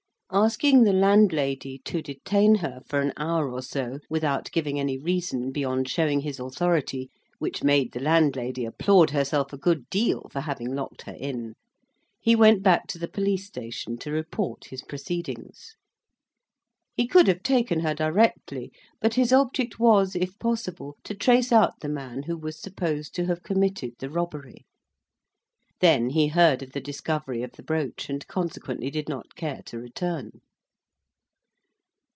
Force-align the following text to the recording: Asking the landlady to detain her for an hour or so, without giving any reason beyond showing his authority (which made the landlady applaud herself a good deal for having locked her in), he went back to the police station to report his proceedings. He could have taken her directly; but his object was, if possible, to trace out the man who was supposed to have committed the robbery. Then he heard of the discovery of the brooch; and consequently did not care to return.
Asking 0.33 0.83
the 0.83 0.93
landlady 0.93 1.79
to 1.83 2.01
detain 2.01 2.55
her 2.55 2.79
for 2.87 3.01
an 3.01 3.11
hour 3.17 3.51
or 3.51 3.61
so, 3.61 3.99
without 4.09 4.49
giving 4.53 4.79
any 4.79 4.97
reason 4.97 5.51
beyond 5.51 5.89
showing 5.89 6.21
his 6.21 6.39
authority 6.39 7.09
(which 7.39 7.65
made 7.65 7.91
the 7.91 7.99
landlady 7.99 8.63
applaud 8.63 9.09
herself 9.09 9.51
a 9.51 9.57
good 9.57 9.89
deal 9.89 10.29
for 10.31 10.39
having 10.39 10.73
locked 10.73 11.01
her 11.01 11.17
in), 11.19 11.55
he 12.21 12.33
went 12.33 12.63
back 12.63 12.87
to 12.87 12.97
the 12.97 13.09
police 13.09 13.45
station 13.45 13.97
to 13.97 14.09
report 14.09 14.67
his 14.67 14.83
proceedings. 14.83 15.75
He 16.95 17.07
could 17.07 17.27
have 17.27 17.43
taken 17.43 17.81
her 17.81 17.93
directly; 17.93 18.71
but 19.01 19.15
his 19.15 19.33
object 19.33 19.79
was, 19.79 20.15
if 20.15 20.39
possible, 20.39 20.95
to 21.03 21.13
trace 21.13 21.51
out 21.51 21.81
the 21.81 21.89
man 21.89 22.23
who 22.23 22.37
was 22.37 22.57
supposed 22.57 23.13
to 23.15 23.25
have 23.25 23.43
committed 23.43 23.95
the 23.99 24.09
robbery. 24.09 24.65
Then 25.79 26.11
he 26.11 26.27
heard 26.27 26.61
of 26.61 26.73
the 26.73 26.79
discovery 26.79 27.41
of 27.41 27.53
the 27.53 27.63
brooch; 27.63 28.07
and 28.07 28.27
consequently 28.27 28.91
did 28.91 29.09
not 29.09 29.33
care 29.33 29.63
to 29.65 29.79
return. 29.79 30.41